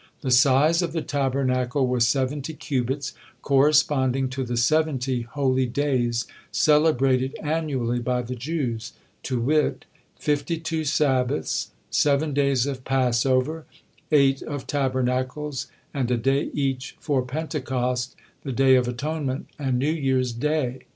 [0.21, 3.13] The size of the Tabernacle was seventy cubits,
[3.43, 9.85] corresponding to the seventy holy days celebrated annually by the Jews, to wit:
[10.17, 13.67] fifty two Sabbaths, seven days of Passover,
[14.11, 19.91] eight of Tabernacles, and a day each for Pentecost, the Day of Atonement, and New
[19.91, 20.79] Year's Day.